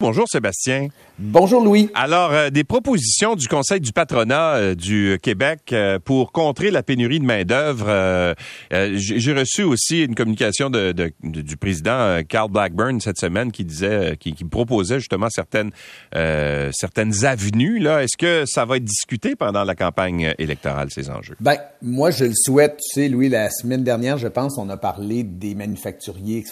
[0.00, 0.90] Bonjour Sébastien.
[1.18, 1.90] Bonjour Louis.
[1.92, 6.84] Alors, euh, des propositions du Conseil du patronat euh, du Québec euh, pour contrer la
[6.84, 8.36] pénurie de main-d'œuvre.
[8.70, 14.34] J'ai reçu aussi une communication de, du président Carl Blackburn cette semaine qui disait, qui,
[14.34, 15.72] qui proposait justement certaines
[16.12, 17.80] certaines avenues.
[17.80, 21.34] Là, est-ce que ça va être discuté pendant la campagne électorale ces enjeux?
[21.40, 22.76] Ben, moi je le souhaite.
[22.76, 26.44] Tu sais, Louis, la semaine dernière, je pense, on a parlé des manufacturiers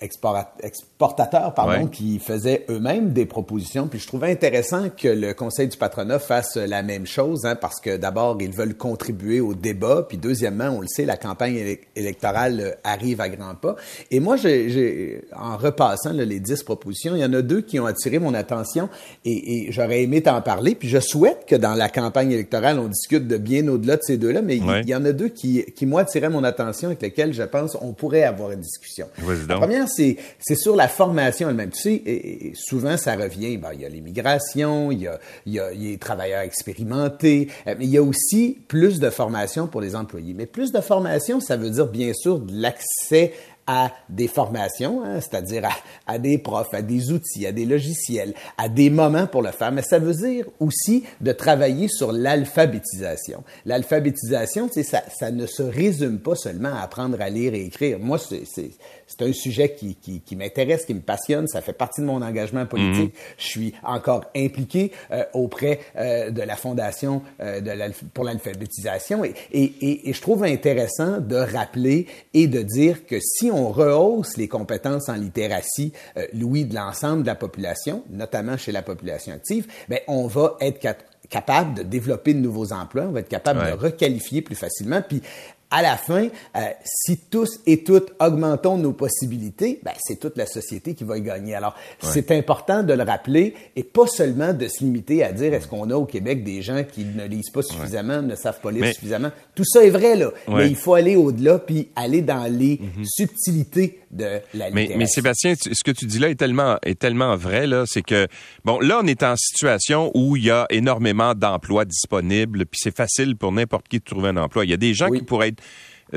[0.00, 3.86] exportateurs, pardon, qui faisaient eux-mêmes même des propositions.
[3.86, 7.80] Puis je trouvais intéressant que le Conseil du patronat fasse la même chose, hein, parce
[7.80, 10.06] que d'abord, ils veulent contribuer au débat.
[10.08, 13.76] Puis deuxièmement, on le sait, la campagne électorale euh, arrive à grands pas.
[14.10, 17.86] Et moi, j'ai, en repassant les dix propositions, il y en a deux qui ont
[17.86, 18.88] attiré mon attention
[19.24, 20.74] et, et j'aurais aimé t'en parler.
[20.74, 24.16] Puis je souhaite que dans la campagne électorale, on discute de bien au-delà de ces
[24.16, 27.32] deux-là, mais il, y en a deux qui, qui moi, attiraient mon attention avec lesquels
[27.32, 29.08] je pense on pourrait avoir une discussion.
[29.48, 31.70] La première, c'est, c'est sur la formation elle-même.
[31.70, 33.56] Tu sais, et, souvent, ça revient.
[33.56, 35.10] Ben, il y a l'immigration, il
[35.46, 39.66] il y a les travailleurs expérimentés, euh, mais il y a aussi plus de formation
[39.66, 40.34] pour les employés.
[40.34, 43.32] Mais plus de formation, ça veut dire bien sûr de l'accès
[43.68, 48.32] à des formations, hein, c'est-à-dire à, à, des profs, à des outils, à des logiciels,
[48.56, 53.44] à des moments pour le faire, mais ça veut dire aussi de travailler sur l'alphabétisation.
[53.66, 57.98] L'alphabétisation, ça, ça ne se résume pas seulement à apprendre à lire et écrire.
[57.98, 62.06] Moi, c'est un sujet qui, qui, qui m'intéresse, qui me passionne, ça fait partie de
[62.06, 63.14] mon engagement politique.
[63.14, 63.20] Mhm.
[63.36, 67.68] Je suis encore impliqué euh, auprès euh, de la Fondation euh, de
[68.14, 73.50] pour l'alphabétisation et, et, et, je trouve intéressant de rappeler et de dire que si
[73.50, 78.56] on on rehausse les compétences en littératie, euh, Louis, de l'ensemble de la population, notamment
[78.56, 80.80] chez la population active, ben, on va être
[81.28, 85.02] capable de développer de nouveaux emplois, on va être capable de requalifier plus facilement.
[85.06, 85.22] Puis
[85.70, 90.46] à la fin, euh, si tous et toutes augmentons nos possibilités, ben, c'est toute la
[90.46, 91.54] société qui va y gagner.
[91.54, 95.68] Alors, c'est important de le rappeler et pas seulement de se limiter à dire est-ce
[95.68, 98.86] qu'on a au Québec des gens qui ne lisent pas suffisamment, ne savent pas lire
[98.94, 99.30] suffisamment?
[99.54, 100.30] Tout ça est vrai, là.
[100.48, 103.04] Mais il faut aller au-delà puis aller dans les mhm.
[103.04, 107.36] subtilités de la mais, mais, Sébastien, ce que tu dis là est tellement, est tellement
[107.36, 107.84] vrai, là.
[107.86, 108.26] C'est que,
[108.64, 112.96] bon, là, on est en situation où il y a énormément d'emplois disponibles puis c'est
[112.96, 114.64] facile pour n'importe qui de trouver un emploi.
[114.64, 115.57] Il y a des gens qui pourraient être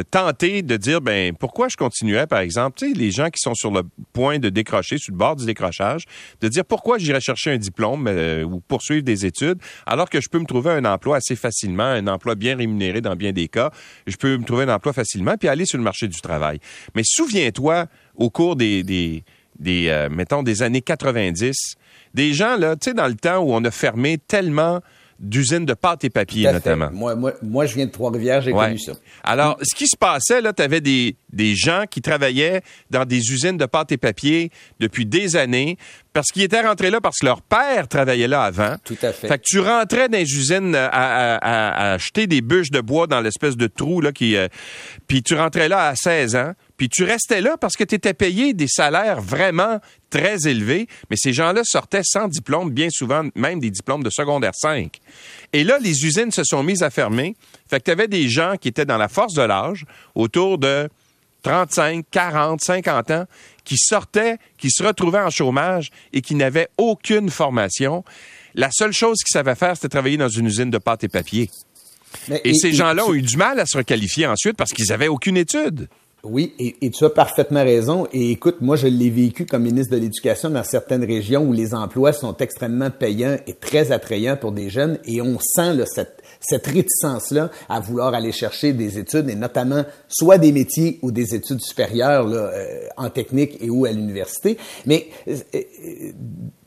[0.09, 3.53] tenter de dire ben pourquoi je continuais par exemple tu sais les gens qui sont
[3.53, 3.81] sur le
[4.13, 6.06] point de décrocher sur le bord du décrochage
[6.40, 10.30] de dire pourquoi j'irais chercher un diplôme euh, ou poursuivre des études alors que je
[10.30, 13.72] peux me trouver un emploi assez facilement un emploi bien rémunéré dans bien des cas.
[14.07, 16.59] Je peux me trouver un emploi facilement puis aller sur le marché du travail.
[16.96, 19.24] Mais souviens-toi au cours des des,
[19.59, 21.75] des euh, mettons des années 90
[22.13, 24.81] des gens là tu sais dans le temps où on a fermé tellement
[25.22, 26.90] d'usines de pâte et papier, notamment.
[26.92, 28.94] Moi, moi, moi, je viens de Trois-Rivières, j'ai connu ça.
[29.24, 33.20] Alors, ce qui se passait, là, tu avais des, des gens qui travaillaient dans des
[33.31, 35.78] usines de pâte et papier depuis des années
[36.14, 38.76] parce qu'ils étaient rentrés là parce que leur père travaillait là avant.
[38.84, 39.28] Tout à fait.
[39.28, 43.08] Fait que tu rentrais dans les usines à, à, à, acheter des bûches de bois
[43.08, 44.48] dans l'espèce de trou, là, qui, euh,
[45.08, 48.14] puis tu rentrais là à 16 ans, puis tu restais là parce que tu étais
[48.14, 49.80] payé des salaires vraiment
[50.10, 54.54] très élevés, mais ces gens-là sortaient sans diplôme, bien souvent même des diplômes de secondaire
[54.56, 55.00] 5.
[55.54, 57.36] Et là, les usines se sont mises à fermer.
[57.70, 59.86] Fait que tu avais des gens qui étaient dans la force de l'âge,
[60.16, 60.90] autour de
[61.44, 63.25] 35, 40, 50 ans,
[63.63, 68.03] qui sortaient, qui se retrouvaient en chômage et qui n'avaient aucune formation.
[68.53, 71.50] La seule chose qu'ils savaient faire, c'était travailler dans une usine de pâte et papier.
[72.44, 75.38] et, ces gens-là ont eu du mal à se requalifier ensuite parce qu'ils n'avaient aucune
[75.38, 75.88] étude.
[76.24, 78.08] Oui, et, tu as parfaitement raison.
[78.14, 81.74] Et écoute, moi, je l'ai vécu comme ministre de l'Éducation dans certaines régions où les
[81.74, 85.00] emplois sont extrêmement payants et très attrayants pour des jeunes.
[85.06, 89.84] Et on sent là, cette, cette réticence-là à vouloir aller chercher des études, et notamment
[90.08, 94.58] soit des métiers ou des études supérieures là, euh, en technique et ou à l'université.
[94.86, 96.12] Mais euh, euh,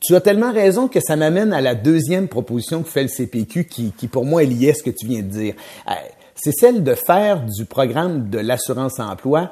[0.01, 3.65] tu as tellement raison que ça m'amène à la deuxième proposition que fait le CPQ
[3.65, 5.55] qui, qui pour moi est liée à ce que tu viens de dire
[6.35, 9.51] c'est celle de faire du programme de l'assurance-emploi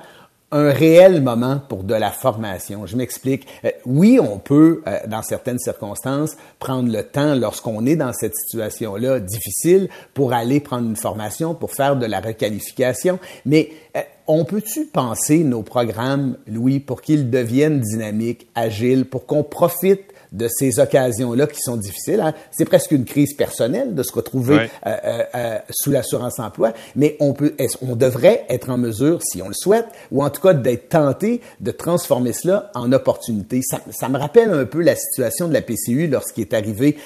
[0.53, 2.85] un réel moment pour de la formation.
[2.85, 3.47] Je m'explique.
[3.65, 8.35] Euh, oui, on peut, euh, dans certaines circonstances, prendre le temps lorsqu'on est dans cette
[8.35, 14.45] situation-là difficile pour aller prendre une formation, pour faire de la requalification, mais euh, on
[14.45, 20.79] peut-tu penser nos programmes, Louis, pour qu'ils deviennent dynamiques, agiles, pour qu'on profite de ces
[20.79, 22.19] occasions-là qui sont difficiles.
[22.19, 22.33] Hein.
[22.51, 27.33] C'est presque une crise personnelle de se retrouver euh, euh, euh, sous l'assurance-emploi, mais on
[27.33, 30.89] peut, on devrait être en mesure, si on le souhaite, ou en tout cas d'être
[30.89, 33.61] tenté de transformer cela en opportunité?
[33.63, 36.97] Ça, ça, me rappelle un peu la situation de la PCU lorsqu'il est arrivé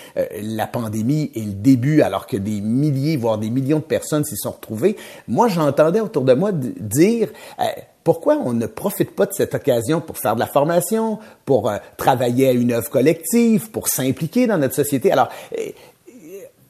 [0.41, 4.37] la pandémie et le début, alors que des milliers, voire des millions de personnes s'y
[4.37, 4.95] sont retrouvées.
[5.27, 7.29] Moi, j'entendais autour de moi dire
[8.07, 11.75] pourquoi on ne profite pas de cette occasion pour faire de la formation, pour euh,
[11.97, 15.11] travailler à une œuvre collective, pour s'impliquer dans notre société?
[15.11, 15.27] Alors,
[15.57, 15.71] euh,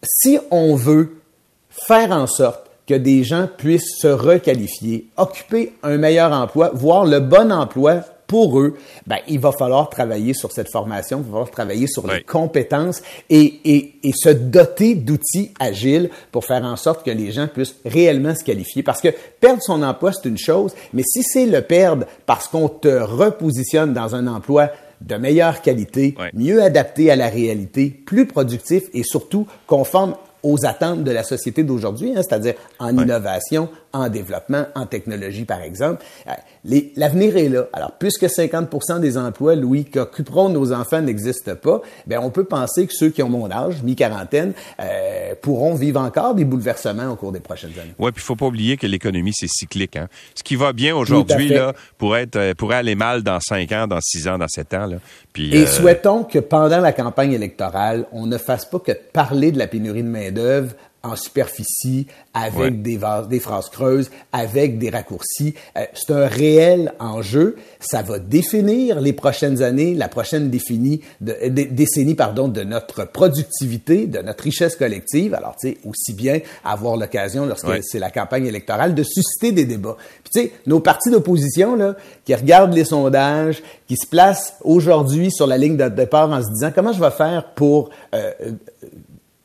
[0.02, 1.22] si on veut
[1.70, 7.20] faire en sorte que des gens puissent se requalifier, occuper un meilleur emploi, voir le
[7.20, 8.76] bon emploi pour eux,
[9.08, 13.02] ben, il va falloir travailler sur cette formation, il va falloir travailler sur les compétences
[13.30, 17.76] et, et, et, se doter d'outils agiles pour faire en sorte que les gens puissent
[17.86, 18.84] réellement se qualifier.
[18.84, 19.10] Parce que
[19.40, 23.94] perdre son emploi, c'est une chose, mais si c'est le perdre parce qu'on te repositionne
[23.94, 24.70] dans un emploi
[25.02, 31.04] de meilleure qualité, mieux adapté à la réalité, plus productif et surtout conforme aux attentes
[31.04, 36.04] de la société d'aujourd'hui, hein, c'est-à-dire en innovation, en développement, en technologie, par exemple.
[36.28, 37.68] Euh, l'avenir est là.
[37.74, 42.88] Alors, puisque 50 des emplois, Louis, qu'occuperont nos enfants n'existent pas, bien, on peut penser
[42.88, 47.32] que ceux qui ont mon âge, mi-quarantaine, euh, pourront vivre encore des bouleversements au cours
[47.32, 47.94] des prochaines années.
[48.00, 49.96] Oui, puis il faut pas oublier que l'économie, c'est cyclique.
[49.96, 50.08] Hein?
[50.36, 53.88] Ce qui va bien aujourd'hui, là, pourrait, être, euh, pourrait aller mal dans 5 ans,
[53.88, 54.86] dans 6 ans, dans 7 ans.
[54.88, 54.98] Là.
[55.34, 59.58] Puis, Et souhaitons que pendant la campagne électorale, on ne fasse pas que parler de
[59.58, 60.74] la pénurie de main-d'œuvre
[61.08, 63.00] en superficie, avec des,
[63.30, 65.56] des, phrases creuses, avec des raccourcis.
[65.78, 67.56] Euh, c'est un réel enjeu.
[67.80, 74.08] Ça va définir les prochaines années, la prochaine définie de, décennie pardon, de notre productivité,
[74.08, 75.34] de notre richesse collective.
[75.34, 79.66] Alors, tu sais, aussi bien avoir l'occasion, lorsque c'est la campagne électorale, de susciter des
[79.66, 79.98] débats.
[80.24, 81.96] Puis, tu sais, nos partis d'opposition, là,
[82.26, 86.50] qui regardent les sondages, qui se placent aujourd'hui sur la ligne de départ en se
[86.50, 88.32] disant comment je vais faire pour euh,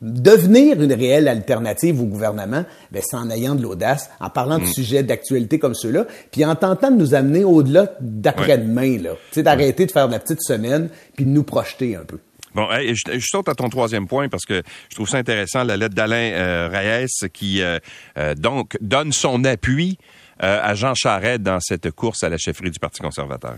[0.02, 4.64] devenir une réelle alternative au gouvernement, ben, c'est en ayant de l'audace, en parlant de
[4.64, 4.72] mm.
[4.72, 9.10] sujets d'actualité comme ceux-là, puis en tentant de nous amener au-delà d'après-demain, là.
[9.30, 12.18] Tu sais, d'arrêter de faire de la petite semaine, puis de nous projeter un peu.
[12.54, 15.94] Bon, je, saute à ton troisième point parce que je trouve ça intéressant, la lettre
[15.94, 17.78] d'Alain euh, Reyes qui euh,
[18.18, 19.98] euh, donc donne son appui
[20.38, 23.54] à Jean Charest dans cette course à la chefferie du Parti conservateur.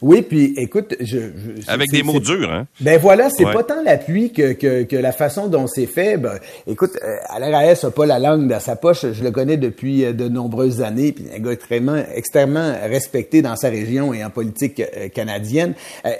[0.00, 1.18] Oui, puis écoute, je,
[1.66, 2.68] avec des mots durs, hein?
[2.80, 6.16] Ben voilà, c'est pas tant l'appui que, que, que la façon dont c'est fait.
[6.16, 9.04] Ben, écoute, euh, Alain Reyes a pas la langue dans sa poche.
[9.12, 13.56] Je le connais depuis euh, de nombreuses années, puis un gars extrêmement, extrêmement respecté dans
[13.56, 15.74] sa région et en politique euh, canadienne.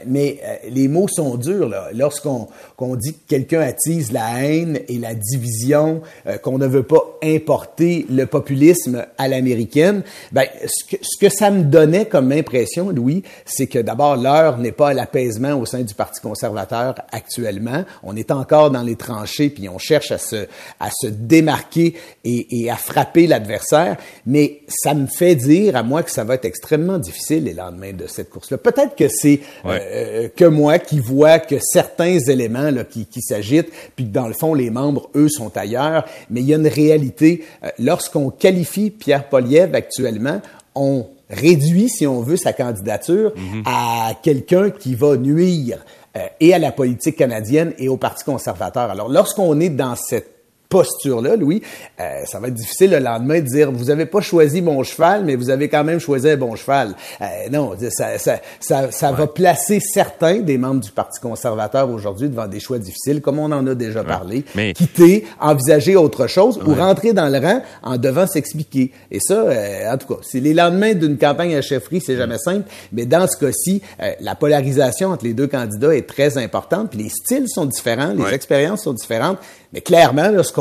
[0.07, 1.89] mais les mots sont durs là.
[1.95, 6.03] Lorsqu'on qu'on dit que quelqu'un attise la haine et la division,
[6.43, 10.03] qu'on ne veut pas importer le populisme à l'américaine,
[10.33, 14.59] ben ce que, ce que ça me donnait comme impression, Louis, c'est que d'abord, l'heure
[14.59, 17.85] n'est pas à l'apaisement au sein du Parti conservateur actuellement.
[18.03, 20.47] On est encore dans les tranchées, puis on cherche à se,
[20.81, 21.95] à se démarquer
[22.25, 23.97] et, et à frapper l'adversaire.
[24.27, 27.93] Mais ça me fait dire à moi que ça va être extrêmement difficile les lendemains
[27.93, 28.59] de cette course-là.
[28.59, 33.71] Peut-être que c'est euh, que moi qui vois que certains éléments là, qui, qui s'agitent,
[33.95, 36.05] puis que dans le fond, les membres, eux, sont ailleurs.
[36.31, 37.45] Mais il y a une réalité.
[37.65, 40.41] Euh, lorsqu'on qualifie Pierre Poliev actuellement,
[40.75, 43.63] on réduit, si on veut, sa candidature mhm.
[43.67, 45.85] à quelqu'un qui va nuire
[46.17, 48.91] euh, et à la politique canadienne et au Parti conservateur.
[48.91, 50.38] Alors, lorsqu'on est dans cette
[50.69, 51.63] posture-là, Louis,
[52.01, 55.25] euh, ça va être difficile le lendemain de dire vous avez pas choisi mon cheval,
[55.25, 56.95] mais vous avez quand même choisi un bon cheval.
[57.21, 62.29] Euh, non, ça, ça, ça, ça va placer certains des membres du Parti conservateur aujourd'hui
[62.29, 64.45] devant des choix difficiles, comme on en a déjà parlé.
[64.55, 64.73] Mais...
[64.75, 68.93] Quitter, envisager autre chose ou rentrer dans le rang en devant s'expliquer.
[69.11, 72.39] Et ça, euh, en tout cas, c'est les lendemains d'une campagne à chefferie, c'est jamais
[72.39, 73.83] simple, mais dans ce cas-ci,
[74.21, 78.35] la polarisation entre les deux candidats est très importante, puis les styles sont différents, les
[78.35, 79.39] expériences sont différentes.
[79.73, 80.53] Mais clairement, ce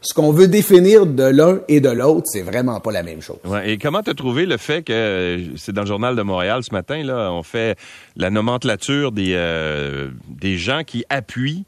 [0.00, 3.38] ce qu'on veut définir de l'un et de l'autre, c'est vraiment pas la même chose.
[3.64, 7.02] Et comment t'as trouvé le fait que c'est dans le journal de Montréal ce matin
[7.02, 7.78] là, on fait
[8.16, 11.64] la nomenclature des euh, des gens qui appuient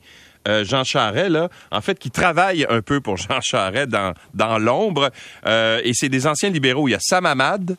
[0.46, 4.58] euh, Jean Charret, là, en fait, qui travaillent un peu pour Jean Charret dans, dans
[4.58, 5.10] l'ombre.
[5.46, 6.88] Euh, et c'est des anciens libéraux.
[6.88, 7.76] Il y a Sam Hamad,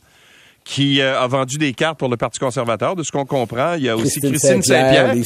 [0.66, 3.76] qui euh, a vendu des cartes pour le Parti conservateur, de ce qu'on comprend.
[3.76, 5.14] Il y a aussi Christine Saint-Pierre.
[5.14, 5.22] Saint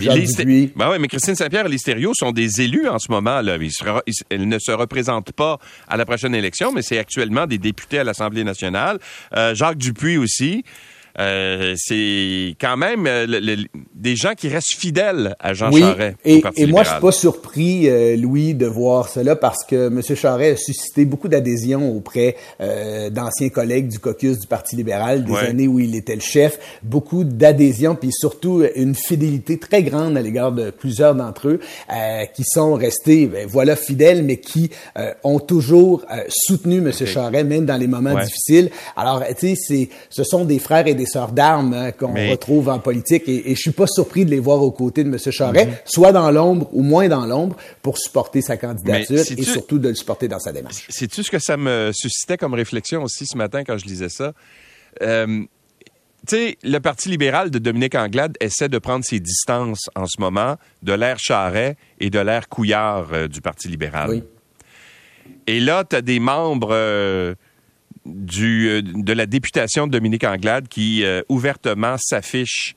[0.00, 0.72] Jean Dupuis.
[0.74, 3.42] Ben ouais, mais Christine Saint-Pierre et Listerio sont des élus en ce moment.
[3.42, 3.58] Là.
[4.30, 8.04] Ils, ne se représentent pas à la prochaine élection, mais c'est actuellement des députés à
[8.04, 8.98] l'Assemblée nationale.
[9.36, 10.64] Euh, Jacques Dupuis aussi.
[11.18, 13.26] Euh, c'est quand même euh,
[13.94, 16.16] des gens qui restent fidèles à Jean oui, Charest.
[16.24, 20.00] Et, et moi, je suis pas surpris, euh, Louis, de voir cela parce que M.
[20.02, 22.36] Charest a suscité beaucoup d'adhésion auprès
[23.10, 26.58] d'anciens collègues du caucus du Parti libéral des années où il était le chef.
[26.82, 31.60] Beaucoup d'adhésion, puis surtout une fidélité très grande à l'égard de plusieurs d'entre eux
[32.34, 34.70] qui sont restés, ben, voilà, fidèles, mais qui
[35.24, 36.88] ont toujours soutenu M.
[36.88, 37.06] Okay.
[37.06, 38.70] Charest, même dans les moments difficiles.
[38.96, 42.68] Alors, tu sais, ce sont des frères et des des sœurs d'armes hein, qu'on retrouve
[42.68, 45.18] en politique et, et, je suis pas surpris de les voir aux côtés de M.
[45.18, 45.74] Charest, mhm.
[45.84, 49.94] soit dans l'ombre ou moins dans l'ombre, pour supporter sa candidature et surtout de le
[49.94, 50.86] supporter dans sa démarche.
[50.88, 54.32] Sais-tu ce que ça me suscitait comme réflexion aussi ce matin quand je lisais ça?
[55.00, 55.44] euh,
[56.26, 60.20] tu sais, le Parti libéral de Dominique Anglade essaie de prendre ses distances en ce
[60.20, 64.10] moment de l'ère Charret et de l'ère Couillard euh, du Parti libéral.
[64.10, 64.22] Oui.
[65.48, 67.34] Et là, tu as des membres euh,
[68.06, 72.76] euh, de la députation de Dominique Anglade qui ouvertement s'affichent,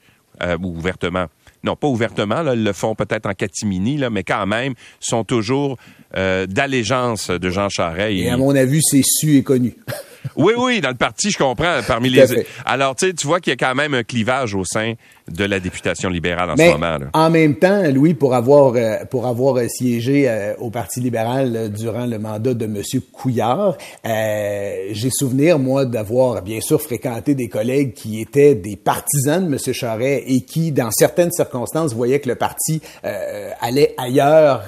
[0.61, 1.27] ou ouvertement,
[1.63, 5.77] non pas ouvertement, là, le font peut-être en catimini, là, mais quand même, sont toujours
[6.13, 8.19] d'allégeance de Jean Charest.
[8.19, 9.75] Et à mon avis, c'est su et connu.
[10.35, 11.79] Oui, oui, dans le parti, je comprends.
[11.87, 12.45] Parmi les.
[12.65, 14.93] Alors, tu sais, tu vois qu'il y a quand même un clivage au sein
[15.31, 16.97] de la députation libérale en ce moment.
[16.97, 17.07] Là.
[17.13, 21.71] En même temps, Louis, pour avoir euh, pour avoir euh, siégé euh, au Parti libéral
[21.71, 22.81] durant le mandat de M.
[23.11, 29.51] Couillard, j'ai souvenir moi d'avoir bien sûr fréquenté des collègues qui étaient des partisans de
[29.51, 29.73] M.
[29.73, 32.81] Charret et qui, dans certaines circonstances, voyaient que le parti
[33.61, 34.65] allait ailleurs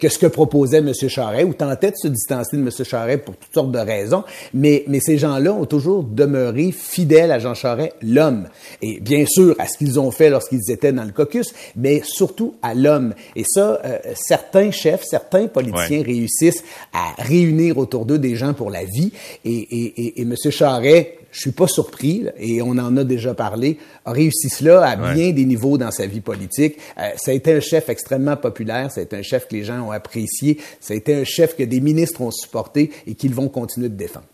[0.00, 0.92] que ce que proposait M.
[1.08, 2.70] Charret ou tentait de se distancer de M.
[2.70, 4.24] Charret pour toutes sortes de raisons.
[4.54, 8.48] Mais mais ces gens-là ont toujours demeuré fidèles à Jean Charret, l'homme.
[8.82, 12.54] Et bien sûr, à ce qu'ils ont fait lorsqu'ils étaient dans le caucus, mais surtout
[12.62, 13.14] à l'homme.
[13.34, 18.70] Et ça, euh, certains chefs, certains politiciens réussissent à réunir autour d'eux des gens pour
[18.70, 19.12] la vie.
[19.44, 20.34] Et, et, et, et M.
[20.50, 24.96] Charret, je suis pas surpris, et on en a déjà parlé, a réussi cela à
[24.96, 26.78] bien des niveaux dans sa vie politique.
[26.98, 29.62] Euh, ça a été un chef extrêmement populaire, ça a été un chef que les
[29.62, 33.34] gens ont apprécié, ça a été un chef que des ministres ont supporté et qu'ils
[33.34, 34.26] vont continuer de défendre.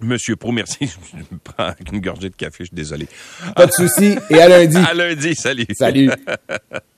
[0.00, 0.78] Monsieur Pro, merci.
[1.12, 3.08] Je me prends une gorgée de café, je suis désolé.
[3.54, 4.16] Pas de souci.
[4.30, 4.76] Et à lundi.
[4.90, 5.66] À lundi, salut.
[5.72, 6.10] Salut.